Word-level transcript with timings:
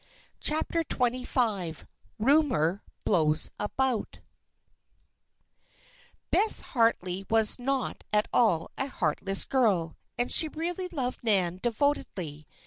CHAPTER 0.39 0.83
XXV 0.83 1.85
RUMOR 2.17 2.81
BLOWS 3.05 3.51
ABOUT 3.59 4.21
Bess 6.31 6.61
Harley 6.61 7.27
was 7.29 7.59
not 7.59 8.03
at 8.11 8.27
all 8.33 8.71
a 8.79 8.87
heartless 8.87 9.45
girl; 9.45 9.95
and 10.17 10.31
she 10.31 10.47
really 10.47 10.87
loved 10.87 11.23
Nan 11.23 11.59
devotedly. 11.61 12.47